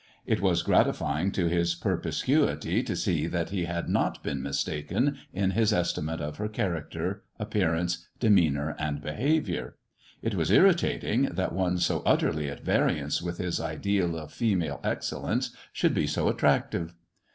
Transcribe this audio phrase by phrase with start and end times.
[0.25, 5.51] It was gratifying to his perspicuity to see that he had not been mistaken in
[5.51, 9.75] his estimate of her character, appearance, demeanour, and behaviour.
[10.23, 15.55] It was irritating that one so utterly at variance with his ideal of female excellence
[15.71, 16.95] should be so attractive.